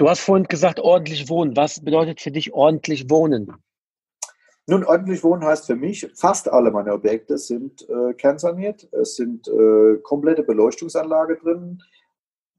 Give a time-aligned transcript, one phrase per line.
[0.00, 1.58] Du hast vorhin gesagt, ordentlich wohnen.
[1.58, 3.52] Was bedeutet für dich ordentlich wohnen?
[4.66, 8.88] Nun, ordentlich wohnen heißt für mich, fast alle meine Objekte sind äh, kernsaniert.
[8.92, 11.82] Es sind äh, komplette Beleuchtungsanlage drin,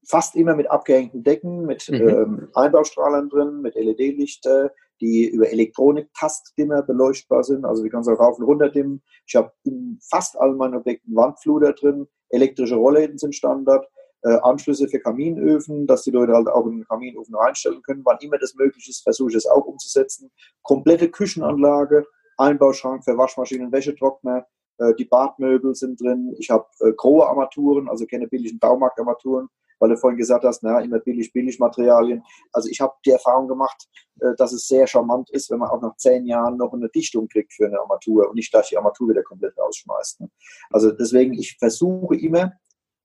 [0.07, 2.09] fast immer mit abgehängten Decken, mit mhm.
[2.09, 7.65] ähm, Einbaustrahlern drin, mit LED-Lichter, die über Elektronik-Tastdimmer beleuchtbar sind.
[7.65, 9.01] Also die kannst du rauf und runter dimmen.
[9.25, 12.07] Ich habe in fast allen meinen Objekten Wandfluter drin.
[12.29, 13.87] Elektrische Rollläden sind Standard
[14.23, 18.01] äh, Anschlüsse für Kaminöfen, dass die Leute halt auch in den Kaminofen reinstellen können.
[18.05, 20.31] Wann immer das möglich ist, versuche ich es auch umzusetzen.
[20.61, 22.05] Komplette Küchenanlage,
[22.37, 24.45] Einbauschrank für Waschmaschinen, Wäschetrockner,
[24.77, 26.35] äh, die Badmöbel sind drin.
[26.37, 29.47] Ich habe äh, große Armaturen, also keine billigen Baumarktarmaturen,
[29.79, 32.23] weil du vorhin gesagt hast, na, immer billig, billig Materialien.
[32.51, 33.87] Also ich habe die Erfahrung gemacht,
[34.19, 37.27] äh, dass es sehr charmant ist, wenn man auch nach zehn Jahren noch eine Dichtung
[37.27, 40.21] kriegt für eine Armatur und nicht gleich die Armatur wieder komplett rausschmeißt.
[40.21, 40.29] Ne?
[40.69, 42.53] Also deswegen, ich versuche immer,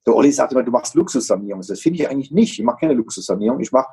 [0.07, 1.63] der Olli sagt immer, du machst Luxussanierung.
[1.67, 2.59] Das finde ich eigentlich nicht.
[2.59, 3.61] Ich mache keine Luxussanierung.
[3.61, 3.89] Ich mache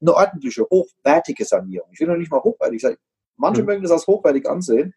[0.00, 1.88] eine ordentliche, hochwertige Sanierung.
[1.92, 2.96] Ich will noch nicht mal hochwertig sein.
[3.36, 3.68] Manche mhm.
[3.68, 4.94] mögen das als hochwertig ansehen.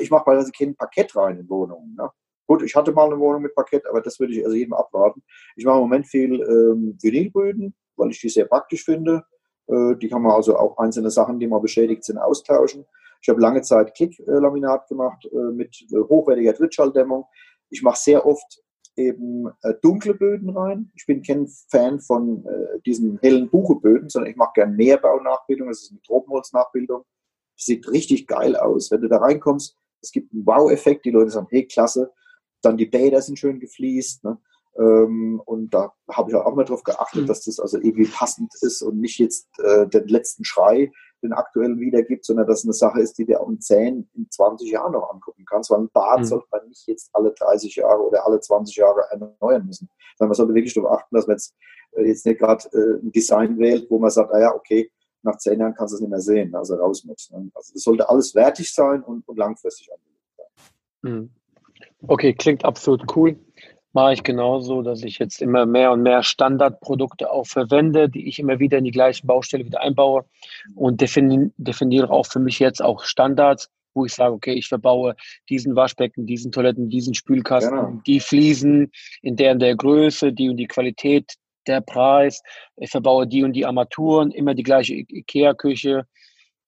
[0.00, 1.94] Ich mache beispielsweise kein Parkett rein in Wohnungen.
[1.96, 2.10] Ne?
[2.46, 5.22] Gut, ich hatte mal eine Wohnung mit Parkett, aber das würde ich also jedem abwarten.
[5.56, 9.24] Ich mache im Moment viel ähm, Vinylböden, weil ich die sehr praktisch finde.
[9.66, 12.84] Äh, die kann man also auch einzelne Sachen, die mal beschädigt sind, austauschen.
[13.20, 17.26] Ich habe lange Zeit Klicklaminat gemacht äh, mit äh, hochwertiger Trittschalldämmung.
[17.70, 18.62] Ich mache sehr oft
[18.96, 20.90] eben äh, dunkle Böden rein.
[20.94, 25.68] Ich bin kein Fan von äh, diesen hellen Bucheböden, sondern ich mache gerne Meerbaunachbildung.
[25.68, 27.04] Das ist eine Tropenholznachbildung.
[27.56, 28.90] Sieht richtig geil aus.
[28.90, 31.04] Wenn du da reinkommst, es gibt einen Wow-Effekt.
[31.04, 32.12] Die Leute sagen, hey, klasse.
[32.62, 34.24] Dann die Bäder sind schön gefliest.
[34.24, 34.38] Ne?
[34.78, 37.26] Ähm, und da habe ich auch mal drauf geachtet, mhm.
[37.26, 40.90] dass das also irgendwie passend ist und nicht jetzt äh, den letzten Schrei
[41.22, 44.30] den aktuellen wiedergibt, sondern dass es eine Sache ist, die du auch in 10, in
[44.30, 45.70] 20 Jahren noch angucken kannst.
[45.70, 46.24] Weil ein Bad mhm.
[46.24, 49.88] sollte man nicht jetzt alle 30 Jahre oder alle 20 Jahre erneuern müssen.
[50.16, 51.54] Sondern man sollte wirklich darauf achten, dass man jetzt,
[51.92, 54.90] äh, jetzt nicht gerade äh, ein Design wählt, wo man sagt, naja, okay,
[55.22, 57.20] nach 10 Jahren kannst du es nicht mehr sehen, also raus mit.
[57.32, 57.50] Ne?
[57.54, 61.12] Also das sollte alles wertig sein und, und langfristig angelegt sein.
[61.12, 61.30] Mhm.
[62.06, 63.36] Okay, klingt absolut cool
[63.96, 68.38] mache ich genauso, dass ich jetzt immer mehr und mehr Standardprodukte auch verwende, die ich
[68.38, 70.26] immer wieder in die gleichen Baustelle wieder einbaue
[70.74, 75.16] und defini definiere auch für mich jetzt auch Standards, wo ich sage, okay, ich verbaue
[75.48, 78.02] diesen Waschbecken, diesen Toiletten, diesen Spülkasten, genau.
[78.06, 78.92] die Fliesen
[79.22, 81.32] in der und der Größe, die und die Qualität,
[81.66, 82.42] der Preis.
[82.76, 86.06] Ich verbaue die und die Armaturen, immer die gleiche Ikea-Küche.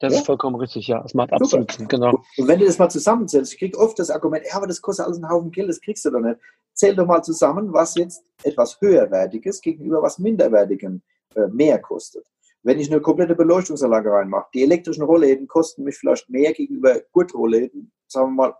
[0.01, 0.21] Das ja.
[0.21, 1.03] ist vollkommen richtig, ja.
[1.05, 2.23] Es macht absolut Sinn, genau.
[2.37, 5.07] Und wenn du das mal zusammenzählst, ich kriege oft das Argument, ja, aber das kostet
[5.07, 6.39] alles einen Haufen Geld, das kriegst du doch nicht
[6.79, 11.03] zähl doch mal zusammen, was jetzt etwas höherwertiges gegenüber was minderwertigem
[11.35, 12.25] äh, mehr kostet.
[12.63, 17.93] Wenn ich eine komplette Beleuchtungsanlage reinmache, die elektrischen Rollläden kosten mich vielleicht mehr gegenüber Gurtrollläden,
[18.07, 18.55] sagen wir mal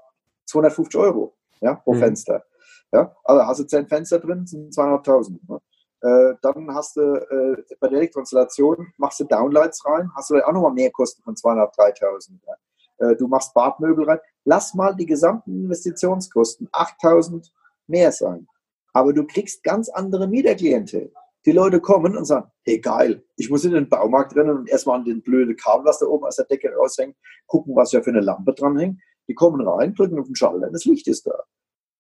[0.47, 2.01] 250 Euro ja, pro mhm.
[2.01, 2.45] Fenster.
[2.93, 5.39] Ja, also hast du 10 Fenster drin, sind 200.000.
[5.49, 5.61] Ne?
[6.01, 10.53] Äh, dann hast du äh, bei der Elektroinstallation, machst du Downlights rein, hast du auch
[10.53, 12.31] nochmal mehr Kosten von 200.000, 3.000.
[12.47, 13.09] Ja?
[13.09, 14.19] Äh, du machst Badmöbel rein.
[14.45, 17.51] Lass mal die gesamten Investitionskosten 8.000
[17.87, 18.47] mehr sein.
[18.93, 21.13] Aber du kriegst ganz andere Mieterklientel.
[21.47, 24.99] Die Leute kommen und sagen, hey geil, ich muss in den Baumarkt rennen und erstmal
[24.99, 27.17] an den blöden Kabel, was da oben aus der Decke raushängt,
[27.47, 29.01] gucken, was ja für eine Lampe dranhängt.
[29.29, 31.45] Die kommen rein, drücken auf den Schalter, das Licht ist da.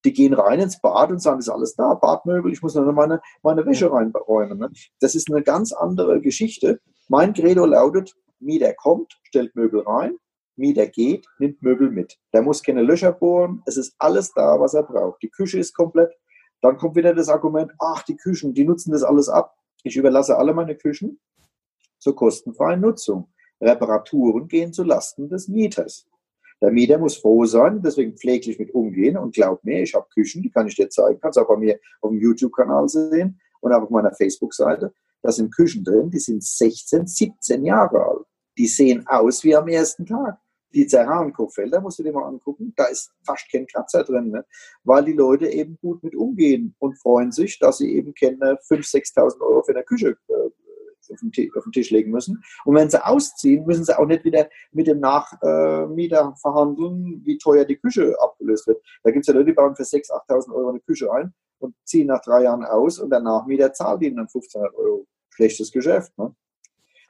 [0.04, 3.20] Die gehen rein ins Bad und sagen, ist alles da, Badmöbel, ich muss nur meine,
[3.42, 4.58] meine Wäsche reinräumen.
[4.58, 4.70] Ne?
[5.00, 6.80] Das ist eine ganz andere Geschichte.
[7.08, 10.16] Mein Credo lautet, Mieter kommt, stellt Möbel rein,
[10.56, 12.18] Mieter geht, nimmt Möbel mit.
[12.32, 15.22] Der muss keine Löcher bohren, es ist alles da, was er braucht.
[15.22, 16.12] Die Küche ist komplett.
[16.60, 19.54] Dann kommt wieder das Argument, ach, die Küchen, die nutzen das alles ab.
[19.84, 21.20] Ich überlasse alle meine Küchen
[21.98, 23.28] zur kostenfreien Nutzung.
[23.60, 26.06] Reparaturen gehen zu Lasten des Mieters.
[26.60, 30.42] Der Mieter muss froh sein, deswegen pfleglich mit umgehen und glaub mir, ich habe Küchen,
[30.42, 33.82] die kann ich dir zeigen, kannst auch bei mir auf dem YouTube-Kanal sehen und auch
[33.82, 34.92] auf meiner Facebook-Seite.
[35.22, 38.26] Da sind Küchen drin, die sind 16, 17 Jahre alt.
[38.56, 40.38] Die sehen aus wie am ersten Tag
[40.74, 44.44] die Zerranenkochfelder, musst du dir mal angucken, da ist fast kein Kratzer drin, ne?
[44.84, 49.14] weil die Leute eben gut mit umgehen und freuen sich, dass sie eben keine 5.000,
[49.14, 50.50] 6.000 Euro für eine Küche äh,
[51.10, 52.42] auf, den Tisch, auf den Tisch legen müssen.
[52.64, 57.38] Und wenn sie ausziehen, müssen sie auch nicht wieder mit dem Nachmieter äh, verhandeln, wie
[57.38, 58.82] teuer die Küche abgelöst wird.
[59.02, 61.74] Da gibt es ja Leute, die bauen für 6.000, 8.000 Euro eine Küche ein und
[61.84, 66.16] ziehen nach drei Jahren aus und der Nachmieter zahlt ihnen dann 1.500 Euro schlechtes Geschäft.
[66.18, 66.34] Ne?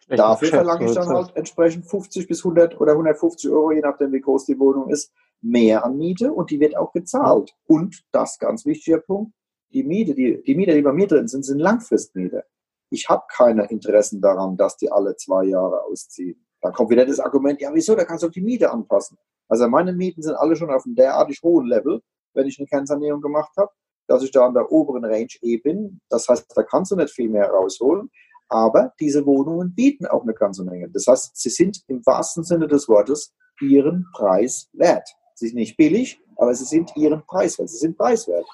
[0.09, 4.21] Dafür verlange ich dann halt entsprechend 50 bis 100 oder 150 Euro, je nachdem wie
[4.21, 7.55] groß die Wohnung ist, mehr an Miete und die wird auch gezahlt.
[7.67, 9.33] Und das ganz wichtiger Punkt,
[9.73, 12.44] die Miete, die, die Mieter, die bei mir drin sind, sind Langfristmieter.
[12.90, 16.44] Ich habe keine Interessen daran, dass die alle zwei Jahre ausziehen.
[16.61, 19.19] Dann kommt wieder das Argument, ja wieso, da kannst du auch die Miete anpassen.
[19.49, 22.00] Also meine Mieten sind alle schon auf einem derartig hohen Level,
[22.35, 23.70] wenn ich eine Kernsanierung gemacht habe,
[24.06, 26.00] dass ich da an der oberen Range eh bin.
[26.08, 28.11] Das heißt, da kannst du nicht viel mehr rausholen.
[28.49, 30.88] Aber diese Wohnungen bieten auch eine ganze Menge.
[30.88, 35.08] Das heißt, sie sind im wahrsten Sinne des Wortes ihren Preis wert.
[35.34, 37.69] Sie sind nicht billig, aber sie sind ihren Preis wert.
[37.69, 38.46] Sie sind preiswert.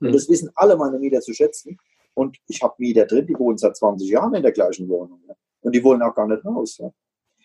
[0.00, 0.12] Und hm.
[0.12, 1.76] das wissen alle meine Mieter zu schätzen.
[2.14, 5.20] Und ich habe Mieter drin, die wohnen seit 20 Jahren in der gleichen Wohnung.
[5.60, 6.80] Und die wollen auch gar nicht raus.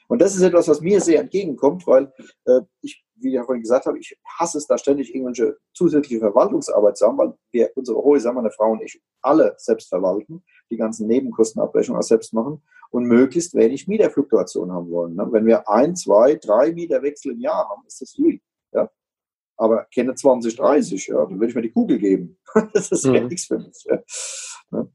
[0.10, 2.12] Und das ist etwas, was mir sehr entgegenkommt, weil
[2.46, 6.98] äh, ich, wie ich vorhin gesagt habe, ich hasse es da ständig irgendwelche zusätzliche Verwaltungsarbeit
[6.98, 11.08] zu haben, weil wir unsere Häuser, meine Frau und ich, alle selbst verwalten, die ganzen
[11.08, 15.16] Nebenkostenabrechnungen auch selbst machen und möglichst wenig Mieterfluktuation haben wollen.
[15.16, 15.28] Ne?
[15.32, 18.42] Wenn wir ein, zwei, drei Mieterwechsel im Jahr haben, ist das viel.
[19.60, 22.40] Aber kenne 20, 30, ja, dann würde ich mir die Kugel geben.
[22.74, 23.16] das ist mhm.
[23.16, 23.86] ja nichts für mich.
[23.86, 24.88] Ja,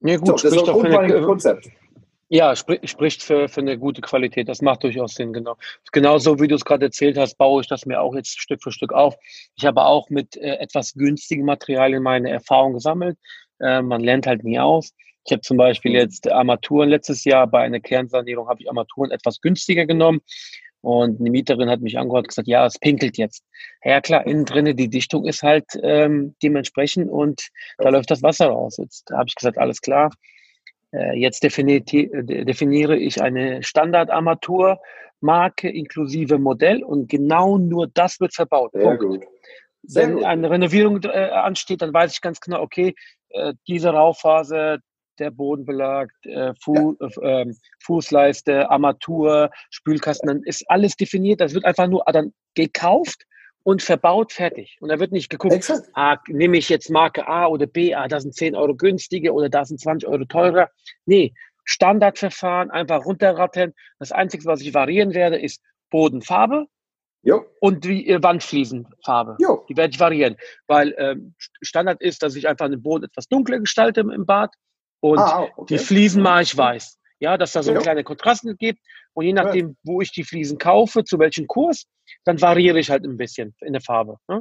[0.00, 1.70] ja gut, so, das ist ein Konzept.
[2.28, 4.48] Ja, sprich, spricht für, für eine gute Qualität.
[4.48, 5.56] Das macht durchaus Sinn, genau.
[5.92, 8.72] Genauso wie du es gerade erzählt hast, baue ich das mir auch jetzt Stück für
[8.72, 9.14] Stück auf.
[9.56, 13.16] Ich habe auch mit äh, etwas günstigen Materialien meine Erfahrung gesammelt.
[13.60, 14.92] Äh, man lernt halt nie aus.
[15.26, 15.98] Ich habe zum Beispiel mhm.
[15.98, 20.20] jetzt Armaturen letztes Jahr bei einer Kernsanierung habe ich Armaturen etwas günstiger genommen.
[20.84, 23.44] Und eine Mieterin hat mich angehört und gesagt, ja, es pinkelt jetzt.
[23.82, 27.48] Ja klar, innen drinne die Dichtung ist halt ähm, dementsprechend und
[27.78, 28.76] da läuft das Wasser raus.
[28.76, 30.10] Jetzt habe ich gesagt, alles klar.
[30.92, 38.72] Äh, jetzt definiere ich eine Standardarmaturmarke inklusive Modell und genau nur das wird verbaut.
[38.72, 39.24] Sehr gut.
[39.82, 40.24] Sehr Wenn gut.
[40.24, 42.94] eine Renovierung äh, ansteht, dann weiß ich ganz genau, okay,
[43.30, 44.78] äh, diese Rauphase,
[45.18, 47.40] der Bodenbelag, äh, Fu ja.
[47.40, 47.52] äh,
[47.82, 51.40] Fußleiste, Armatur, Spülkasten, dann ist alles definiert.
[51.40, 53.24] Das wird einfach nur dann gekauft
[53.64, 54.76] und verbaut, fertig.
[54.80, 58.20] Und da wird nicht geguckt, ah, nehme ich jetzt Marke A oder B, ah, da
[58.20, 60.70] sind 10 Euro günstiger oder da sind 20 Euro teurer.
[61.06, 61.32] Nee,
[61.64, 63.72] Standardverfahren, einfach runterrattern.
[63.98, 66.66] Das Einzige, was ich variieren werde, ist Bodenfarbe
[67.22, 67.44] jo.
[67.60, 69.36] und die äh, Wandfliesenfarbe.
[69.40, 69.64] Jo.
[69.68, 73.58] Die werde ich variieren, weil ähm, Standard ist, dass ich einfach den Boden etwas dunkler
[73.60, 74.54] gestalte im Bad
[75.04, 75.76] und ah, okay.
[75.76, 76.98] die Fliesen mache ich weiß.
[77.20, 77.78] Ja, dass da so ja.
[77.78, 78.80] kleine Kontraste gibt.
[79.12, 81.84] Und je nachdem, wo ich die Fliesen kaufe, zu welchem Kurs,
[82.24, 84.16] dann variiere ich halt ein bisschen in der Farbe.
[84.28, 84.40] Ne?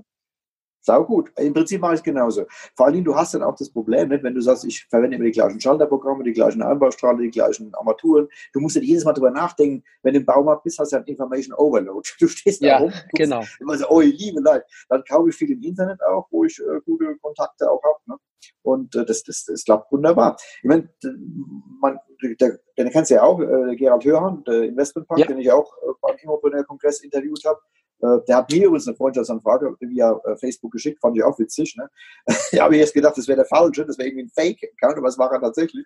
[0.86, 1.32] Sau gut.
[1.38, 2.46] Im Prinzip mache ich es genauso.
[2.76, 4.22] Vor allem, du hast dann auch das Problem, nicht?
[4.22, 8.28] wenn du sagst, ich verwende immer die gleichen Schalterprogramme, die gleichen Einbaustrahler, die gleichen Armaturen.
[8.52, 11.04] Du musst ja jedes Mal drüber nachdenken, wenn du im Baumarkt bist, hast du ja
[11.04, 12.10] Information Overload.
[12.20, 13.44] Du stehst da ja, rum, genau.
[13.60, 14.66] immer so, oh, liebe Leute.
[14.90, 18.00] Dann kaufe ich viel im Internet auch, wo ich äh, gute Kontakte auch habe.
[18.06, 18.18] Ne?
[18.62, 20.38] Und äh, das, das, das klappt wunderbar.
[20.62, 20.90] Ich meine,
[21.82, 25.28] man, der, den kennst du ja auch, äh, Gerald Hörhan, der Investmentbank, ja.
[25.28, 27.60] den ich auch äh, beim Immopreneur-Kongress interviewt habe.
[28.04, 31.76] Äh, der hat mir übrigens eine Freundschaftsanfrage via äh, Facebook geschickt, fand ich auch witzig.
[31.78, 31.90] Ne?
[32.52, 35.18] ich habe jetzt gedacht, das wäre der falsche, das wäre irgendwie ein Fake-Account, aber es
[35.18, 35.86] war er tatsächlich.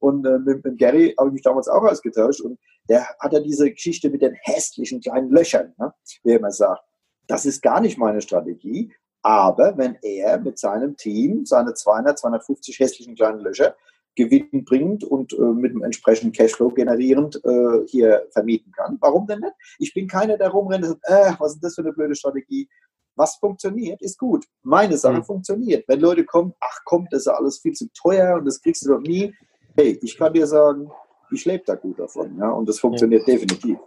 [0.00, 3.38] Und äh, mit, mit Gary habe ich mich damals auch ausgetauscht und der hat ja
[3.38, 5.94] diese Geschichte mit den hässlichen kleinen Löchern, ne?
[6.24, 6.82] wie er immer sagt.
[7.28, 8.92] Das ist gar nicht meine Strategie.
[9.24, 13.76] Aber wenn er mit seinem Team seine 200, 250 hässlichen kleinen Löcher
[14.14, 18.98] gewinnbringend und äh, mit einem entsprechenden Cashflow generierend äh, hier vermieten kann.
[19.00, 19.54] Warum denn nicht?
[19.78, 22.68] Ich bin keiner, der rumrennt und sagt, äh, was ist das für eine blöde Strategie?
[23.14, 24.46] Was funktioniert, ist gut.
[24.62, 25.24] Meine Sache mhm.
[25.24, 25.84] funktioniert.
[25.86, 28.90] Wenn Leute kommen, ach komm, das ist alles viel zu teuer und das kriegst du
[28.90, 29.34] doch nie.
[29.76, 30.90] Hey, ich kann dir sagen,
[31.30, 32.36] ich lebe da gut davon.
[32.38, 32.50] Ja?
[32.50, 33.34] Und das funktioniert ja.
[33.34, 33.78] definitiv.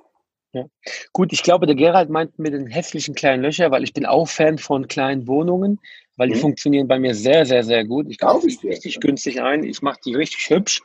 [0.55, 0.65] Ja.
[1.11, 4.25] Gut, ich glaube, der Gerald meint mit den hässlichen kleinen Löchern, weil ich bin auch
[4.25, 5.81] Fan von kleinen Wohnungen,
[6.15, 6.39] weil die mhm.
[6.39, 8.05] funktionieren bei mir sehr, sehr, sehr gut.
[8.09, 10.81] Ich kaufe die richtig günstig ein, ich mache die richtig hübsch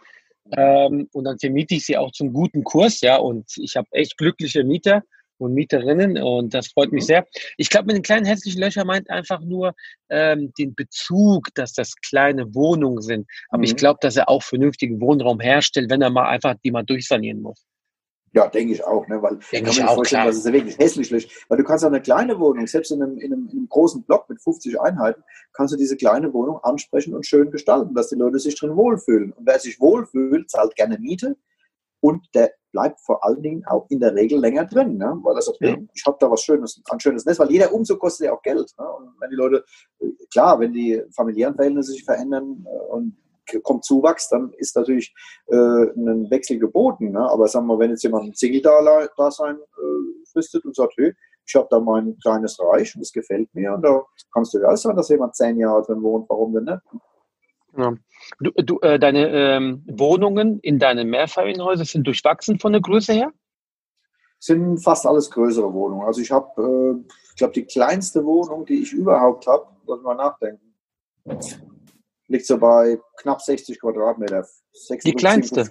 [0.56, 4.18] ähm, und dann vermiete ich sie auch zum guten Kurs, ja, und ich habe echt
[4.18, 5.04] glückliche Mieter
[5.38, 7.06] und Mieterinnen und das freut mich mhm.
[7.06, 7.26] sehr.
[7.56, 9.74] Ich glaube, mit den kleinen hässlichen Löchern meint einfach nur
[10.08, 13.28] ähm, den Bezug, dass das kleine Wohnungen sind.
[13.50, 13.64] Aber mhm.
[13.64, 17.40] ich glaube, dass er auch vernünftigen Wohnraum herstellt, wenn er mal einfach die mal durchsanieren
[17.40, 17.69] muss.
[18.32, 19.20] Ja, denke ich auch, ne?
[19.20, 20.28] weil denke kann ich auch, vorstellen, klar.
[20.28, 21.28] was ist wirklich hässlich ist.
[21.48, 24.04] Weil du kannst auch eine kleine Wohnung, selbst in einem, in, einem, in einem großen
[24.04, 25.22] Block mit 50 Einheiten,
[25.52, 29.32] kannst du diese kleine Wohnung ansprechen und schön gestalten, dass die Leute sich drin wohlfühlen.
[29.32, 31.36] Und wer sich wohlfühlt, zahlt gerne Miete
[32.00, 35.18] und der bleibt vor allen Dingen auch in der Regel länger drin, ne?
[35.22, 35.76] weil er sagt, ja.
[35.92, 38.72] ich habe da was Schönes, ein schönes Nest, weil jeder Umzug kostet ja auch Geld.
[38.78, 38.86] Ne?
[38.88, 39.64] Und wenn die Leute,
[40.32, 43.16] klar, wenn die familiären Verhältnisse sich verändern äh, und
[43.62, 45.14] kommt Zuwachs, dann ist natürlich
[45.46, 47.10] äh, ein Wechsel geboten.
[47.12, 47.20] Ne?
[47.20, 51.12] Aber sagen wir, wenn jetzt jemand ein Single-Dasein äh, fristet und sagt, hey,
[51.46, 54.02] ich habe da mein kleines Reich und das gefällt mir und da
[54.32, 56.80] kannst du ja auch sagen, dass jemand zehn Jahre drin wohnt, warum denn nicht?
[57.76, 57.94] Ja.
[58.40, 63.32] Du, du, äh, deine ähm, Wohnungen in deinen Mehrfamilienhäusern sind durchwachsen von der Größe her?
[64.38, 66.06] Sind fast alles größere Wohnungen.
[66.06, 70.14] Also ich habe, äh, ich glaube, die kleinste Wohnung, die ich überhaupt habe, lass mal
[70.14, 70.74] nachdenken,
[72.30, 74.46] liegt so bei knapp 60 Quadratmeter.
[74.72, 75.64] 60, die kleinste?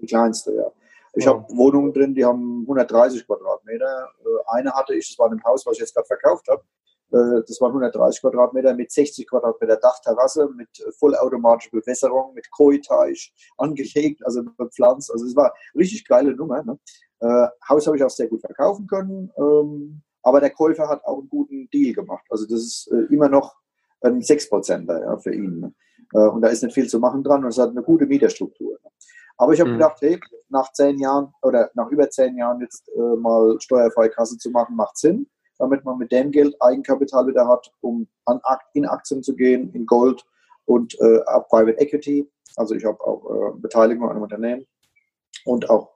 [0.00, 0.72] Die kleinste, ja.
[1.14, 1.34] Ich oh.
[1.34, 4.10] habe Wohnungen drin, die haben 130 Quadratmeter.
[4.20, 6.62] Äh, eine hatte ich, das war ein Haus, was ich jetzt gerade verkauft habe.
[7.12, 14.24] Äh, das waren 130 Quadratmeter mit 60 Quadratmeter Dachterrasse, mit vollautomatischer Bewässerung, mit Koi-Teich angelegt,
[14.24, 15.12] also bepflanzt.
[15.12, 16.62] Also es war eine richtig geile Nummer.
[16.62, 16.78] Ne?
[17.20, 21.18] Äh, Haus habe ich auch sehr gut verkaufen können, ähm, aber der Käufer hat auch
[21.18, 22.24] einen guten Deal gemacht.
[22.30, 23.56] Also das ist äh, immer noch
[24.00, 25.60] ein 6%er ja, für ihn.
[25.60, 25.74] Ne?
[26.14, 28.78] Äh, und da ist nicht viel zu machen dran und es hat eine gute Mieterstruktur.
[29.36, 29.74] Aber ich habe mhm.
[29.74, 34.36] gedacht, hey, nach zehn Jahren oder nach über zehn Jahren jetzt äh, mal steuerfreie Kasse
[34.38, 38.40] zu machen, macht Sinn damit man mit dem Geld Eigenkapital wieder hat, um an,
[38.74, 40.24] in Aktien zu gehen, in Gold
[40.64, 42.30] und äh, Private Equity.
[42.56, 44.66] Also ich habe auch äh, Beteiligung an einem Unternehmen
[45.44, 45.90] und auch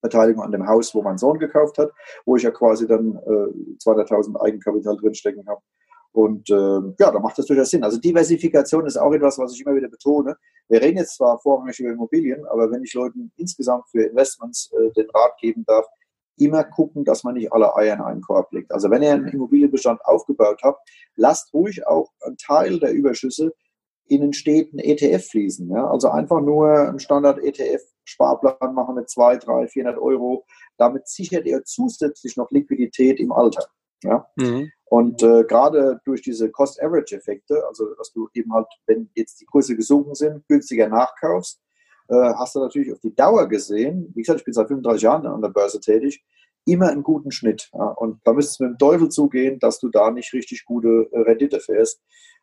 [0.00, 1.90] Beteiligung an dem Haus, wo mein Sohn gekauft hat,
[2.24, 5.60] wo ich ja quasi dann äh, 200.000 Eigenkapital drinstecken habe.
[6.12, 7.84] Und äh, ja, da macht das durchaus Sinn.
[7.84, 10.36] Also Diversifikation ist auch etwas, was ich immer wieder betone.
[10.68, 14.90] Wir reden jetzt zwar vorrangig über Immobilien, aber wenn ich Leuten insgesamt für Investments äh,
[14.92, 15.86] den Rat geben darf,
[16.36, 18.72] immer gucken, dass man nicht alle Eier in einen Korb legt.
[18.72, 23.52] Also wenn ihr einen Immobilienbestand aufgebaut habt, lasst ruhig auch einen Teil der Überschüsse
[24.08, 25.70] in den steten ETF fließen.
[25.70, 25.88] Ja?
[25.88, 30.44] Also einfach nur einen Standard-ETF-Sparplan machen mit 2, 3, 400 Euro.
[30.78, 33.66] Damit sichert ihr zusätzlich noch Liquidität im Alter.
[34.02, 34.26] Ja?
[34.36, 34.70] Mhm.
[34.84, 39.76] Und äh, gerade durch diese Cost-Average-Effekte, also dass du eben halt, wenn jetzt die Kurse
[39.76, 41.60] gesunken sind, günstiger nachkaufst,
[42.08, 45.26] äh, hast du natürlich auf die Dauer gesehen, wie gesagt, ich bin seit 35 Jahren
[45.26, 46.24] an der Börse tätig,
[46.66, 47.70] immer einen guten Schnitt.
[47.72, 47.84] Ja.
[47.84, 51.20] Und da müsste es mit dem Teufel zugehen, dass du da nicht richtig gute äh,
[51.20, 52.02] Rendite fährst.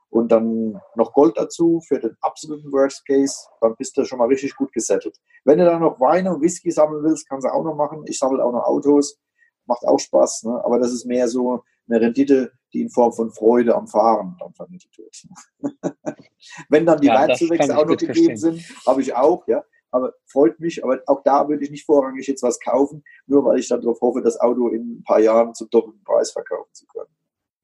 [0.10, 4.30] Und dann noch Gold dazu für den absoluten Worst Case, dann bist du schon mal
[4.30, 5.18] richtig gut gesettelt.
[5.44, 8.04] Wenn du dann noch Weine und Whisky sammeln willst, kannst du auch noch machen.
[8.06, 9.20] Ich sammle auch noch Autos,
[9.68, 10.44] macht auch Spaß.
[10.44, 10.64] Ne?
[10.64, 14.54] Aber das ist mehr so eine Rendite, die in Form von Freude am Fahren dann
[14.54, 15.28] vermittelt wird.
[16.70, 19.64] Wenn dann die ja, Wertzuwächse auch noch gegeben sind, habe ich auch, ja.
[19.90, 23.58] Aber freut mich, aber auch da würde ich nicht vorrangig jetzt was kaufen, nur weil
[23.58, 26.86] ich dann darauf hoffe, das Auto in ein paar Jahren zum doppelten Preis verkaufen zu
[26.88, 27.10] können.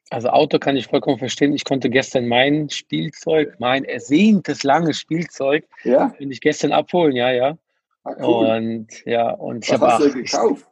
[0.10, 1.54] Also Auto kann ich vollkommen verstehen.
[1.54, 6.14] Ich konnte gestern mein Spielzeug, mein ersehntes langes Spielzeug, ja?
[6.18, 7.58] bin ich gestern abholen, ja, ja.
[8.04, 8.48] Ah, cool.
[8.48, 10.68] Und ja, und Was ich habe hast du gekauft?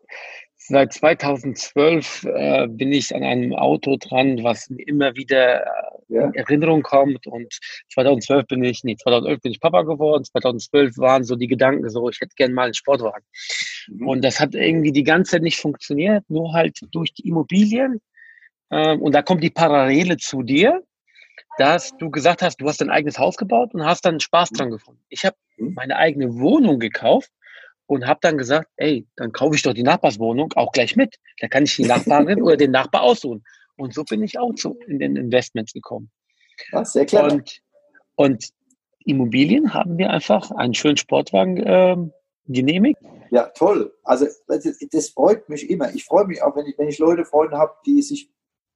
[0.71, 5.67] Seit 2012 äh, bin ich an einem Auto dran, was mir immer wieder äh,
[6.07, 6.27] ja.
[6.27, 7.27] in Erinnerung kommt.
[7.27, 7.59] Und
[7.91, 10.23] 2012 bin ich, nee, 2011 bin ich Papa geworden.
[10.23, 13.25] 2012 waren so die Gedanken so, ich hätte gern mal einen Sportwagen.
[13.89, 14.07] Mhm.
[14.07, 17.99] Und das hat irgendwie die ganze Zeit nicht funktioniert, nur halt durch die Immobilien.
[18.71, 20.81] Ähm, und da kommt die Parallele zu dir,
[21.57, 24.71] dass du gesagt hast, du hast dein eigenes Haus gebaut und hast dann Spaß dran
[24.71, 25.01] gefunden.
[25.09, 25.73] Ich habe mhm.
[25.73, 27.29] meine eigene Wohnung gekauft
[27.91, 31.17] und habe dann gesagt, ey, dann kaufe ich doch die Nachbarswohnung auch gleich mit.
[31.41, 33.43] Da kann ich die Nachbarin oder den Nachbar aussuchen.
[33.75, 36.09] Und so bin ich auch zu, in den Investments gekommen.
[36.71, 37.29] Ja, sehr klar.
[37.29, 37.59] Und,
[38.15, 38.49] und
[39.03, 41.97] Immobilien haben wir einfach einen schönen Sportwagen äh,
[42.45, 43.01] genehmigt.
[43.29, 43.93] Ja, toll.
[44.05, 45.93] Also das freut mich immer.
[45.93, 48.29] Ich freue mich auch, wenn ich, wenn ich Leute, Freunde habe, die sich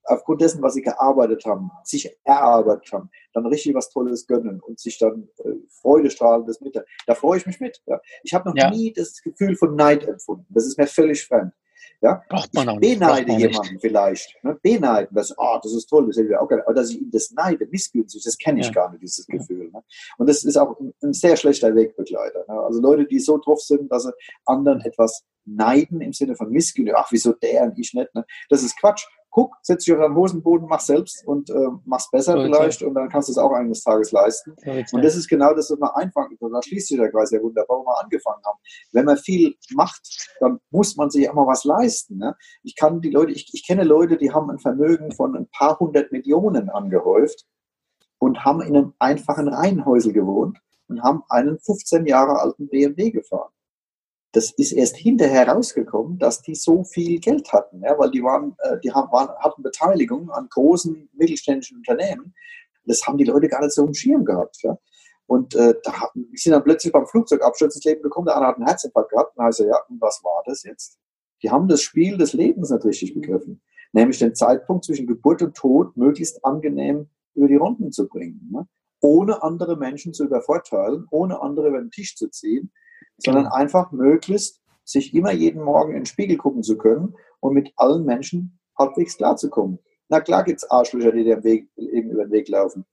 [0.05, 4.79] aufgrund dessen, was sie gearbeitet haben, sich erarbeitet haben, dann richtig was Tolles gönnen und
[4.79, 6.81] sich dann äh, freudestrahlendes mit.
[7.07, 7.81] Da freue ich mich mit.
[7.85, 7.99] Ja.
[8.23, 8.69] Ich habe noch ja.
[8.69, 10.45] nie das Gefühl von Neid empfunden.
[10.49, 11.53] Das ist mir völlig fremd.
[12.01, 12.23] Ja?
[12.29, 12.99] Braucht man auch nicht.
[12.99, 13.81] Beneide jemanden nicht.
[13.81, 14.43] vielleicht.
[14.43, 14.57] Ne?
[14.61, 16.63] Beneiden, das, oh, das ist toll, das hätte ich auch gerne.
[16.65, 18.71] Aber dass ich ihm das neide, missgünstig, das kenne ich ja.
[18.73, 19.69] gar nicht, dieses Gefühl.
[19.71, 19.83] Ne?
[20.17, 22.45] Und das ist auch ein, ein sehr schlechter Wegbegleiter.
[22.47, 22.59] Ne?
[22.61, 24.13] Also Leute, die so drauf sind, dass sie
[24.45, 28.25] anderen etwas neiden im Sinne von Missgünstig, ach, wieso der und ich nicht, ne?
[28.49, 32.37] das ist Quatsch guck, setz dich auf deinen Hosenboden, mach selbst und äh, mach's besser
[32.37, 34.55] so vielleicht und dann kannst du es auch eines Tages leisten.
[34.63, 37.41] So und das ist genau das, was man anfangen Da schließt sich der Kreis ja
[37.41, 38.57] wunderbar, wo wir angefangen haben.
[38.93, 42.17] Wenn man viel macht, dann muss man sich auch mal was leisten.
[42.17, 42.33] Ne?
[42.63, 45.77] Ich kann die Leute, ich, ich kenne Leute, die haben ein Vermögen von ein paar
[45.81, 47.45] hundert Millionen angehäuft
[48.19, 53.51] und haben in einem einfachen Reihenhäusel gewohnt und haben einen 15 Jahre alten BMW gefahren
[54.35, 58.53] das ist erst hinterher rausgekommen, dass die so viel Geld hatten, ja, weil die waren,
[58.59, 62.35] äh, die haben, waren, hatten Beteiligung an großen mittelständischen Unternehmen.
[62.85, 64.61] Das haben die Leute gar nicht so im Schirm gehabt.
[64.61, 64.77] Ja.
[65.25, 68.57] Und äh, da hatten, sind dann plötzlich beim Flugzeugabsturz ins Leben gekommen, der andere hat
[68.57, 69.37] einen Herzinfarkt gehabt.
[69.37, 70.99] Und er, ja, und was war das jetzt?
[71.41, 73.61] Die haben das Spiel des Lebens nicht richtig begriffen.
[73.93, 78.49] Nämlich den Zeitpunkt zwischen Geburt und Tod möglichst angenehm über die Runden zu bringen.
[78.51, 78.67] Ne?
[78.99, 82.73] Ohne andere Menschen zu übervorteilen, ohne andere über den Tisch zu ziehen
[83.17, 87.71] sondern einfach möglichst sich immer jeden Morgen in den Spiegel gucken zu können und mit
[87.75, 89.79] allen Menschen halbwegs klarzukommen.
[90.09, 92.85] Na klar gibt es Arschlöcher, die dir Weg, eben über den Weg laufen.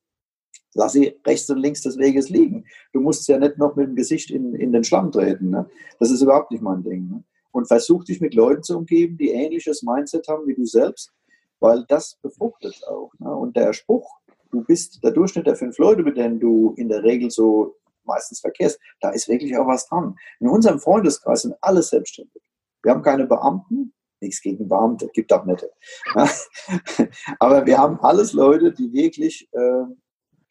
[0.75, 2.65] lass sie rechts und links des Weges liegen.
[2.95, 5.51] Du musst ja nicht noch mit dem Gesicht in, in den Schlamm treten.
[5.51, 5.69] Ne?
[5.99, 7.09] Das ist überhaupt nicht mein Ding.
[7.11, 7.25] Ne?
[7.51, 11.13] Und versuch dich mit Leuten zu umgeben, die ähnliches Mindset haben wie du selbst,
[11.61, 13.13] weil das befruchtet auch.
[13.19, 13.35] Ne?
[13.35, 14.09] Und der Spruch,
[14.51, 18.41] du bist der Durchschnitt der fünf Leute, mit denen du in der Regel so meistens
[18.41, 20.17] verkehrst, da ist wirklich auch was dran.
[20.41, 22.43] In unserem Freundeskreis sind alle selbstständig.
[22.83, 25.71] Wir haben keine Beamten, nichts gegen Beamte, gibt auch nette.
[27.39, 29.85] Aber wir haben alles Leute, die wirklich äh,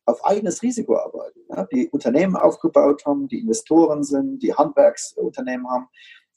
[0.05, 5.87] auf eigenes Risiko arbeiten, ja, die Unternehmen aufgebaut haben, die Investoren sind, die Handwerksunternehmen haben.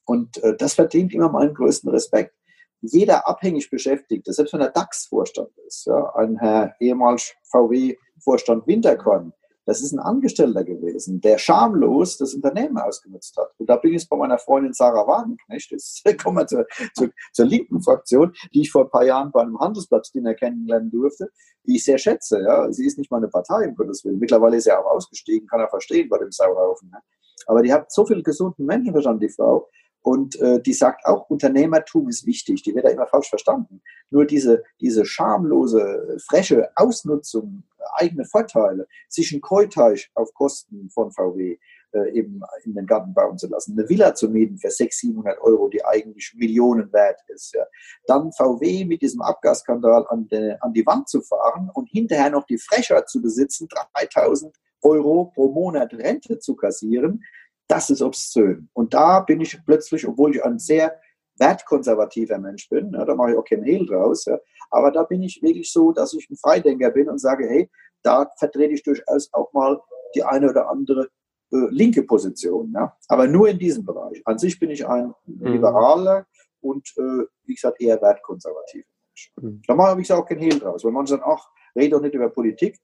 [0.05, 2.35] Und äh, das verdient immer meinen größten Respekt.
[2.81, 9.33] Jeder abhängig Beschäftigte, selbst wenn er DAX-Vorstand ist, ja, ein Herr ehemals VW-Vorstand Winterkorn,
[9.67, 13.53] das ist ein Angestellter gewesen, der schamlos das Unternehmen ausgenutzt hat.
[13.59, 15.71] Und da bin ich jetzt bei meiner Freundin Sarah Wagenknecht.
[15.71, 19.41] Jetzt kommen wir zur, zur, zur, linken Fraktion, die ich vor ein paar Jahren bei
[19.41, 21.31] einem Handelsplatzdiener kennenlernen durfte,
[21.67, 22.43] die ich sehr schätze.
[22.43, 22.71] Ja.
[22.73, 24.19] Sie ist nicht meine Partei, um Gottes Willen.
[24.19, 26.91] Mittlerweile ist sie auch ausgestiegen, kann er verstehen bei dem Sauhaufen.
[26.91, 26.99] Ne.
[27.47, 29.69] Aber die hat so viel gesunden Menschenverstand, die Frau,
[30.05, 32.63] und äh, die sagt auch, Unternehmertum ist wichtig.
[32.63, 33.81] Die wird da immer falsch verstanden.
[34.11, 37.63] Nur diese, diese schamlose, freche Ausnutzung,
[37.95, 41.59] eigene Vorteile, sich einen Keuteich auf Kosten von VW
[41.93, 45.41] äh, eben in den Garten bauen zu lassen, eine Villa zu mieten für 600, 700
[45.41, 47.55] Euro, die eigentlich Millionen wert ist.
[47.55, 47.65] Ja.
[48.07, 52.47] Dann VW mit diesem Abgasskandal an, de, an die Wand zu fahren und hinterher noch
[52.47, 57.23] die Frechheit zu besitzen, 3000 Euro pro Monat Rente zu kassieren,
[57.69, 58.69] das ist obszön.
[58.73, 61.01] Und da bin ich plötzlich, obwohl ich ein sehr
[61.39, 64.39] wertkonservativer Mensch bin, ja, da mache ich auch keinen Hehl draus, ja,
[64.71, 67.71] aber da bin ich wirklich so, dass ich ein Freidenker bin und sage, hey,
[68.03, 69.81] da vertrete ich durchaus auch mal
[70.15, 71.09] die eine oder andere
[71.53, 72.73] äh, linke Position.
[72.75, 72.97] Ja.
[73.09, 74.23] Aber nur in diesem Bereich.
[74.25, 75.47] An sich bin ich ein mhm.
[75.47, 76.27] liberaler
[76.61, 79.33] und, äh, wie gesagt, eher wertkonservativer Mensch.
[79.41, 79.63] Mhm.
[79.67, 82.29] Da mache ich auch keinen Hehl draus, weil man sagt, ach, rede doch nicht über
[82.29, 82.79] Politik.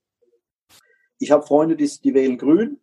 [1.18, 2.80] Ich habe Freunde, die, die wählen grün,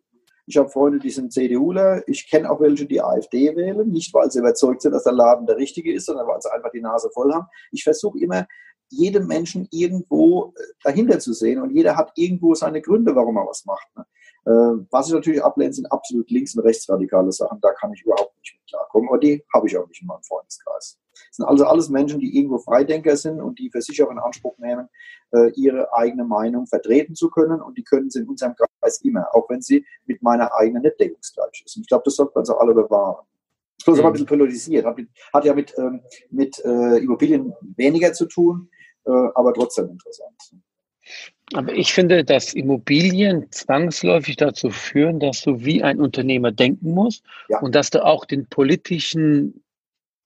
[0.48, 2.02] ich habe Freunde, die sind CDUler.
[2.08, 3.86] Ich kenne auch welche, die AfD wählen.
[3.90, 6.70] Nicht, weil sie überzeugt sind, dass der Laden der richtige ist, sondern weil sie einfach
[6.70, 7.46] die Nase voll haben.
[7.70, 8.46] Ich versuche immer,
[8.88, 13.46] jedem Menschen irgendwo äh, dahinter zu sehen und jeder hat irgendwo seine Gründe, warum er
[13.46, 13.86] was macht.
[13.94, 14.06] Ne?
[14.44, 14.50] Äh,
[14.90, 17.60] was ich natürlich ablehne, sind absolut links- und rechtsradikale Sachen.
[17.60, 19.08] Da kann ich überhaupt nicht mit klarkommen.
[19.08, 20.98] Aber die habe ich auch nicht in meinem Freundeskreis.
[21.12, 24.18] Das sind also alles Menschen, die irgendwo Freidenker sind und die für sich auch in
[24.18, 24.88] Anspruch nehmen,
[25.32, 27.60] äh, ihre eigene Meinung vertreten zu können.
[27.60, 30.98] Und die können sie in unserem Kreis immer, auch wenn sie mit meiner eigenen nicht
[30.98, 31.76] deckungsgleich ist.
[31.76, 33.26] Und ich glaube, das sollten wir uns auch alle bewahren.
[33.84, 34.84] Das ist aber ein bisschen polarisiert.
[34.84, 38.70] Hat, mit, hat ja mit, ähm, mit äh, Immobilien weniger zu tun,
[39.04, 40.34] äh, aber trotzdem interessant.
[41.54, 47.24] Aber ich finde, dass Immobilien zwangsläufig dazu führen, dass du wie ein Unternehmer denken musst
[47.48, 47.60] ja.
[47.60, 49.64] und dass du auch den politischen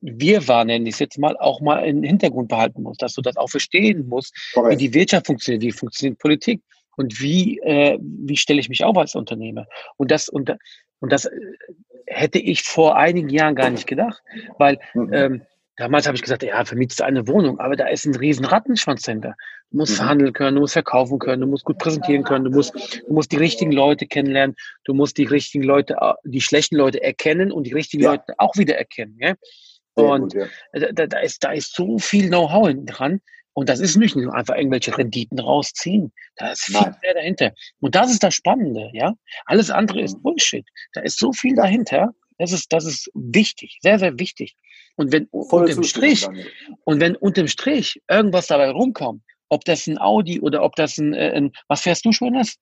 [0.00, 3.36] Wirrwarr, nenne ich es jetzt mal, auch mal im Hintergrund behalten musst, dass du das
[3.36, 4.72] auch verstehen musst, Correct.
[4.72, 6.60] wie die Wirtschaft funktioniert, wie funktioniert Politik
[6.96, 9.66] und wie, äh, wie stelle ich mich auf als Unternehmer.
[9.96, 10.52] Und das, und,
[10.98, 11.30] und das äh,
[12.06, 14.20] hätte ich vor einigen Jahren gar nicht gedacht,
[14.58, 15.12] weil mhm.
[15.12, 15.42] ähm,
[15.76, 19.06] Damals habe ich gesagt, ja, vermietest du eine Wohnung, aber da ist ein riesen Rattenschwanz
[19.06, 19.34] hinter.
[19.70, 19.96] Du musst mhm.
[19.96, 23.32] verhandeln können, du musst verkaufen können, du musst gut präsentieren können, du musst, du musst
[23.32, 24.54] die richtigen Leute kennenlernen,
[24.84, 28.12] du musst die richtigen Leute, die schlechten Leute erkennen und die richtigen ja.
[28.12, 29.16] Leute auch wieder erkennen.
[29.18, 29.34] Ja?
[29.94, 30.92] Und gut, ja.
[30.92, 33.20] da, da, ist, da ist so viel Know-how dran.
[33.54, 36.12] Und das ist nicht nur einfach irgendwelche Renditen rausziehen.
[36.36, 36.96] Da ist viel Nein.
[37.02, 37.52] mehr dahinter.
[37.80, 39.12] Und das ist das Spannende, ja.
[39.44, 40.22] Alles andere ist mhm.
[40.22, 40.66] Bullshit.
[40.94, 42.14] Da ist so viel dahinter.
[42.38, 44.56] Das ist, das ist wichtig, sehr, sehr wichtig.
[44.96, 46.28] Und wenn Voll unterm Strich,
[46.84, 51.14] und wenn unterm Strich irgendwas dabei rumkommt, ob das ein Audi oder ob das ein,
[51.14, 52.56] äh, ein was fährst du schon das?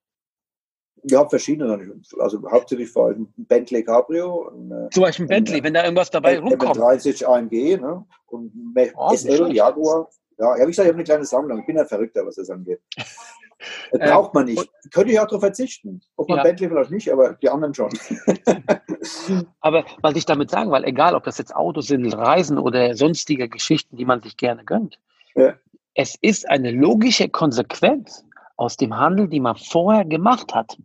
[1.04, 2.00] Ja, verschiedene.
[2.18, 4.50] Also hauptsächlich vor allem ein Bentley Cabrio.
[4.50, 6.76] Ein, äh, Zum Beispiel ein Bentley, wenn da irgendwas dabei ein, rumkommt.
[6.76, 8.04] 30 AMG ne?
[8.26, 8.52] und
[8.94, 10.08] oh, SL, Jaguar.
[10.38, 11.60] Ja, ja, wie gesagt, ich habe eine kleine Sammlung.
[11.60, 12.80] Ich bin ja verrückter, was das angeht.
[13.92, 14.70] Das äh, braucht man nicht.
[14.92, 16.00] Könnte ich auch darauf verzichten.
[16.16, 16.44] Ob man ja.
[16.44, 17.90] Bentley vielleicht nicht, aber die anderen schon.
[19.60, 23.48] aber was ich damit sagen, weil egal, ob das jetzt Autos sind, Reisen oder sonstige
[23.48, 24.98] Geschichten, die man sich gerne gönnt,
[25.34, 25.54] ja.
[25.94, 28.24] es ist eine logische Konsequenz
[28.56, 30.76] aus dem Handel, die man vorher gemacht hat.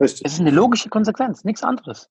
[0.00, 0.22] Richtig.
[0.24, 2.10] Es ist eine logische Konsequenz, nichts anderes.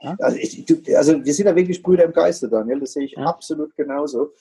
[0.00, 0.16] Ja?
[0.20, 3.24] Also, ich, also, wir sind ja wirklich Brüder im Geiste, Daniel, das sehe ich ja.
[3.24, 4.32] absolut genauso.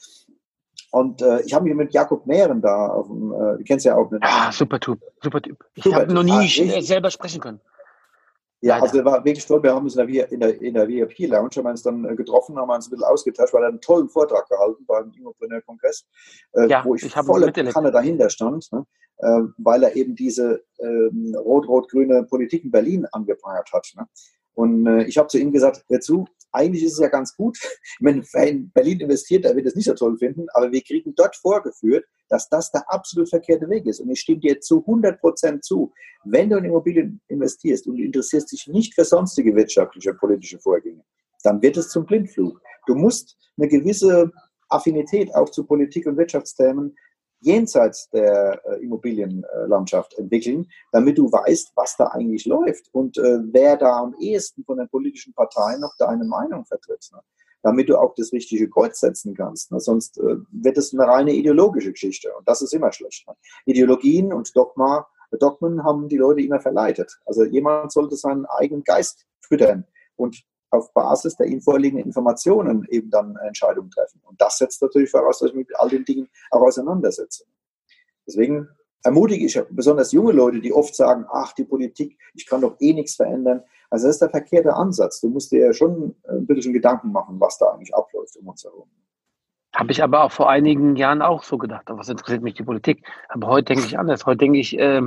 [0.93, 3.95] Und äh, ich habe mich mit Jakob Mehren da, auf dem, äh, du kennst ja
[3.95, 4.11] auch.
[4.21, 5.57] Ah, super Typ, super Typ.
[5.73, 7.59] Ich habe noch nie ah, selber sprechen können.
[8.61, 8.83] Ja, Leider.
[8.83, 9.63] also er war wirklich toll.
[9.63, 12.59] Wir haben uns in der, in der, in der VIP-Lounge, haben uns dann äh, getroffen,
[12.59, 16.05] haben uns ein bisschen ausgetauscht, weil er einen tollen Vortrag gehalten beim Immopreneur-Kongress,
[16.53, 18.85] äh, ja, wo ich, ich volle Kanne dahinter stand, ne?
[19.17, 23.91] äh, weil er eben diese ähm, rot-rot-grüne Politik in Berlin angeprangert hat.
[23.97, 24.05] Ne?
[24.53, 27.57] Und äh, ich habe zu ihm gesagt, hör zu, eigentlich ist es ja ganz gut,
[27.99, 31.35] wenn in Berlin investiert, der wird es nicht so toll finden, aber wir kriegen dort
[31.35, 33.99] vorgeführt, dass das der absolut verkehrte Weg ist.
[33.99, 35.91] Und ich stimme dir zu 100 Prozent zu.
[36.23, 41.03] Wenn du in Immobilien investierst und interessierst dich nicht für sonstige wirtschaftliche, politische Vorgänge,
[41.43, 42.61] dann wird es zum Blindflug.
[42.87, 44.31] Du musst eine gewisse
[44.69, 46.95] Affinität auch zu Politik und Wirtschaftsthemen
[47.43, 53.77] jenseits der äh, Immobilienlandschaft entwickeln, damit du weißt, was da eigentlich läuft und äh, wer
[53.77, 57.09] da am ehesten von den politischen Parteien noch deine Meinung vertritt.
[57.13, 57.19] Ne?
[57.61, 59.71] Damit du auch das richtige Kreuz setzen kannst.
[59.71, 59.79] Ne?
[59.79, 63.27] Sonst äh, wird es eine reine ideologische Geschichte und das ist immer schlecht.
[63.27, 63.35] Ne?
[63.65, 65.07] Ideologien und Dogma,
[65.39, 67.19] Dogmen haben die Leute immer verleitet.
[67.25, 73.35] Also jemand sollte seinen eigenen Geist füttern und auf Basis der vorliegenden Informationen eben dann
[73.37, 74.21] Entscheidungen treffen.
[74.23, 77.45] Und das setzt natürlich voraus, dass ich mich mit all den Dingen auch auseinandersetze.
[78.27, 78.67] Deswegen
[79.03, 82.93] ermutige ich besonders junge Leute, die oft sagen, ach, die Politik, ich kann doch eh
[82.93, 83.63] nichts verändern.
[83.89, 85.21] Also das ist der verkehrte Ansatz.
[85.21, 88.63] Du musst dir ja schon ein bisschen Gedanken machen, was da eigentlich abläuft um uns
[88.63, 88.89] herum.
[89.75, 91.85] Habe ich aber auch vor einigen Jahren auch so gedacht.
[91.87, 93.05] Was interessiert mich die Politik?
[93.29, 94.25] Aber heute denke ich anders.
[94.25, 95.01] Heute denke ich, äh,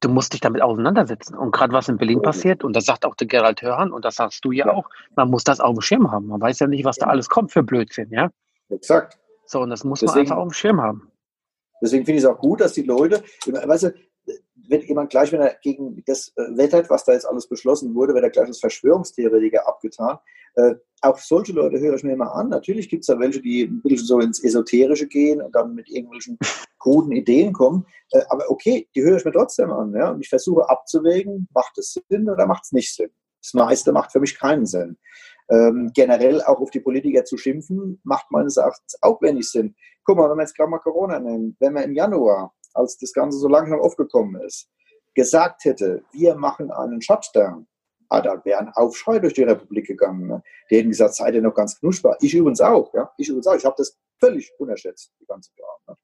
[0.00, 1.36] du musst dich damit auseinandersetzen.
[1.36, 4.16] Und gerade was in Berlin passiert, und das sagt auch der Gerald Hörhan, und das
[4.16, 6.26] sagst du ja, ja, auch, man muss das auf dem Schirm haben.
[6.26, 8.30] Man weiß ja nicht, was da alles kommt für Blödsinn, ja?
[8.70, 9.18] Exakt.
[9.46, 11.10] So, und das muss deswegen, man einfach auf dem Schirm haben.
[11.82, 13.94] Deswegen finde ich es auch gut, dass die Leute, weißt du,
[14.68, 18.14] wird jemand gleich, wenn er gegen das äh, wettert, was da jetzt alles beschlossen wurde,
[18.14, 20.18] wird er gleich als Verschwörungstheoretiker abgetan.
[20.54, 22.48] Äh, auch solche Leute höre ich mir immer an.
[22.48, 25.88] Natürlich gibt es da welche, die ein bisschen so ins Esoterische gehen und dann mit
[25.88, 26.38] irgendwelchen
[26.78, 27.86] kruden Ideen kommen.
[28.12, 29.94] Äh, aber okay, die höre ich mir trotzdem an.
[29.94, 30.10] Ja?
[30.10, 33.10] Und ich versuche abzuwägen, macht es Sinn oder macht es nicht Sinn.
[33.42, 34.98] Das meiste macht für mich keinen Sinn.
[35.50, 39.74] Ähm, generell auch auf die Politiker zu schimpfen, macht meines Erachtens auch wenig Sinn.
[40.04, 43.12] Guck mal, wenn wir jetzt gerade mal Corona nehmen, wenn wir im Januar, als das
[43.12, 44.68] Ganze so langsam aufgekommen ist,
[45.14, 47.66] gesagt hätte, wir machen einen Shutdown,
[48.10, 50.26] ah, da wäre ein Aufschrei durch die Republik gegangen.
[50.26, 50.42] Ne?
[50.70, 52.16] Die hätten gesagt, seid ihr noch ganz knusper.
[52.20, 52.92] Ich übrigens auch.
[52.94, 53.10] Ja?
[53.16, 53.56] Ich übrigens auch.
[53.56, 55.64] Ich habe das völlig unterschätzt, die ganze Zeit.
[55.88, 55.96] Ne?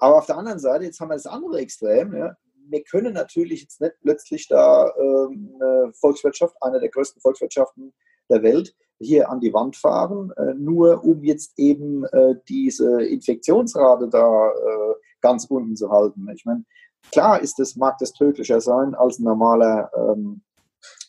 [0.00, 2.14] Aber auf der anderen Seite, jetzt haben wir das andere Extrem.
[2.14, 2.36] Ja?
[2.68, 7.92] Wir können natürlich jetzt nicht plötzlich da ähm, eine Volkswirtschaft, eine der größten Volkswirtschaften
[8.28, 14.08] der Welt, hier an die Wand fahren, äh, nur um jetzt eben äh, diese Infektionsrate
[14.08, 16.28] da äh, ganz unten zu halten.
[16.34, 16.64] Ich meine,
[17.12, 20.42] klar ist das, mag das tödlicher sein als ein normaler, ähm,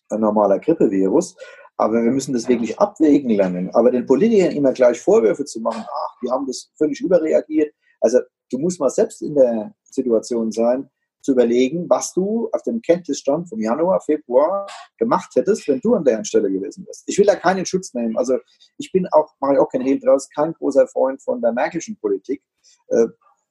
[0.10, 1.36] ein normaler Grippevirus,
[1.78, 3.70] aber wir müssen das wirklich abwägen lernen.
[3.74, 7.74] Aber den Politikern immer gleich Vorwürfe zu machen, ach, die haben das völlig überreagiert.
[8.02, 8.20] Also
[8.52, 10.90] du musst mal selbst in der Situation sein,
[11.22, 14.66] zu überlegen, was du auf dem Kenntnisstand vom Januar, Februar
[14.98, 17.04] gemacht hättest, wenn du an deren Stelle gewesen wärst.
[17.06, 18.18] Ich will da keinen Schutz nehmen.
[18.18, 18.38] Also
[18.78, 21.98] ich bin auch, mache ich auch keinen Hehl draus, kein großer Freund von der Märkischen
[22.00, 22.42] Politik,
[22.88, 23.08] äh,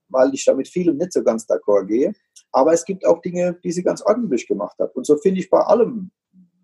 [0.08, 2.14] weil ich da mit vielem nicht so ganz d'accord gehe.
[2.50, 4.96] Aber es gibt auch Dinge, die sie ganz ordentlich gemacht hat.
[4.96, 6.10] Und so finde ich bei allem,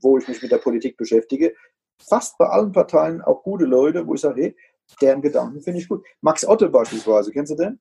[0.03, 1.55] wo ich mich mit der Politik beschäftige,
[1.99, 4.57] fast bei allen Parteien auch gute Leute, wo ich sage, hey,
[5.01, 6.05] deren Gedanken finde ich gut.
[6.21, 7.81] Max Otto beispielsweise, kennst du den?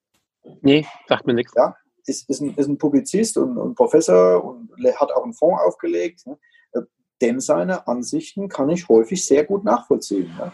[0.62, 1.54] Nee, sagt mir nichts.
[1.56, 5.62] Ja, ist, ist, ein, ist ein Publizist und, und, Professor und hat auch einen Fonds
[5.64, 6.26] aufgelegt.
[6.26, 6.38] Ne?
[7.22, 10.32] Denn seine Ansichten kann ich häufig sehr gut nachvollziehen.
[10.38, 10.52] Ja?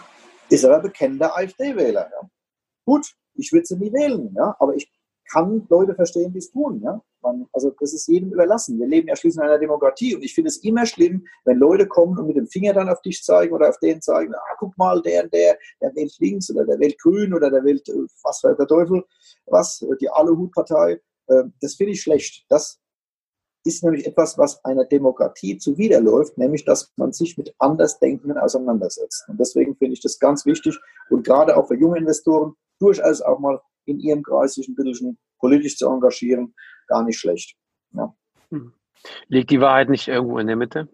[0.50, 2.10] Ist aber bekennender AfD-Wähler.
[2.12, 2.30] Ja?
[2.86, 4.56] Gut, ich würde sie nie wählen, ja?
[4.60, 4.92] aber ich
[5.32, 6.82] kann Leute verstehen, die es tun.
[6.84, 7.02] Ja?
[7.22, 8.80] Man, also das ist jedem überlassen.
[8.80, 11.88] Wir leben ja schließlich in einer Demokratie und ich finde es immer schlimm, wenn Leute
[11.88, 14.78] kommen und mit dem Finger dann auf dich zeigen oder auf den zeigen, ah, guck
[14.78, 18.06] mal, der und der, der wählt links oder der wählt grün oder der wählt, äh,
[18.24, 19.04] was für der Teufel,
[19.46, 21.02] was, die Aluhutpartei.
[21.30, 22.46] Ähm, das finde ich schlecht.
[22.50, 22.80] Das
[23.68, 29.26] ist nämlich etwas, was einer Demokratie zuwiderläuft, nämlich dass man sich mit Andersdenkenden auseinandersetzt.
[29.28, 33.40] Und deswegen finde ich das ganz wichtig und gerade auch für junge Investoren durchaus auch
[33.40, 36.54] mal in ihrem Kreis sich ein bisschen politisch zu engagieren,
[36.88, 37.56] gar nicht schlecht.
[37.94, 38.14] Ja.
[38.50, 38.74] Hm.
[39.28, 40.90] Liegt die Wahrheit nicht irgendwo in der Mitte?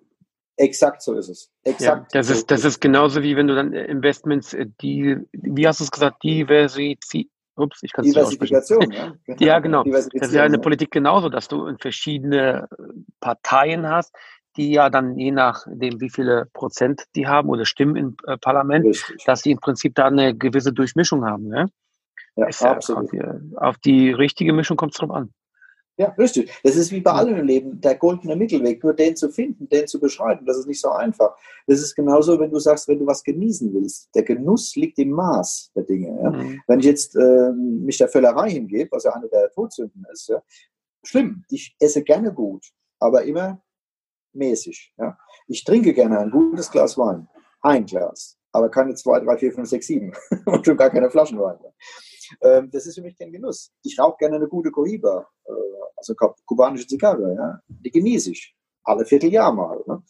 [0.58, 1.52] Exakt so ist es.
[1.63, 2.13] Exakt.
[2.13, 5.80] Ja, das, ist, das ist genauso wie wenn du dann Investments, äh, die, wie hast
[5.80, 9.13] du es gesagt, diversifizieren Ups, ich kann es Diversifikation, ja.
[9.26, 9.38] Genau.
[9.39, 9.84] Ja, genau.
[9.84, 12.84] Das ist ja eine Politik genauso, dass du verschiedene äh,
[13.19, 14.15] Parteien hast,
[14.57, 18.85] die ja dann je nachdem, wie viele Prozent die haben oder Stimmen im äh, Parlament,
[18.85, 19.23] Richtig.
[19.25, 21.47] dass sie im Prinzip da eine gewisse Durchmischung haben.
[21.47, 21.69] Ne?
[22.35, 23.03] Ja, absolut.
[23.03, 25.33] Auf die, auf die richtige Mischung kommt es drauf an.
[25.97, 26.51] Ja, richtig.
[26.63, 29.85] Das ist wie bei allem im Leben, der goldene Mittelweg, nur den zu finden, den
[29.85, 31.35] zu beschreiben, das ist nicht so einfach.
[31.67, 34.09] Das ist genauso, wenn du sagst, wenn du was genießen willst.
[34.15, 36.19] Der Genuss liegt im Maß der Dinge.
[36.19, 36.31] Ja?
[36.31, 36.61] Mhm.
[36.65, 40.41] Wenn ich jetzt äh, mich der Völlerei hingebe, was ja eine der Todsünden ist, ja?
[41.03, 42.65] schlimm, ich esse gerne gut,
[42.99, 43.61] aber immer
[44.34, 44.93] mäßig.
[44.98, 45.17] Ja?
[45.48, 47.28] Ich trinke gerne ein gutes Glas Wein,
[47.62, 50.13] ein Glas, aber keine zwei, drei, vier, fünf, sechs, sieben
[50.46, 51.58] und schon gar keine Flaschen Wein.
[52.41, 53.72] Ähm, das ist für mich kein Genuss.
[53.84, 55.52] Ich rauche gerne eine gute Cohiba, äh,
[55.96, 56.15] also
[56.46, 57.60] kubanische Zigarre, ja?
[57.67, 58.56] die genieße ich.
[58.84, 59.82] Alle Vierteljahr mal.
[59.88, 60.04] Ne?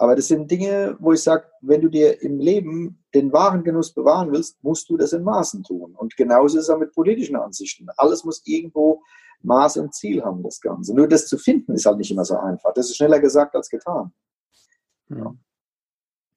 [0.00, 3.92] Aber das sind Dinge, wo ich sage, wenn du dir im Leben den wahren Genuss
[3.92, 5.94] bewahren willst, musst du das in Maßen tun.
[5.94, 7.86] Und genauso ist es auch mit politischen Ansichten.
[7.98, 9.02] Alles muss irgendwo
[9.42, 10.94] Maß und Ziel haben, das Ganze.
[10.94, 12.72] Nur das zu finden, ist halt nicht immer so einfach.
[12.74, 14.12] Das ist schneller gesagt als getan.
[15.08, 15.34] Ja.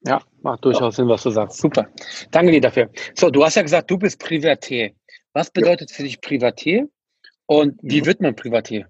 [0.05, 1.03] Ja, macht durchaus ja.
[1.03, 1.59] Sinn, was du sagst.
[1.59, 1.87] Super.
[2.31, 2.89] Danke dir dafür.
[3.15, 4.91] So, du hast ja gesagt, du bist Privatier.
[5.31, 5.95] Was bedeutet ja.
[5.95, 6.89] für dich Privatier
[7.45, 8.05] und wie mhm.
[8.05, 8.89] wird man Privatier?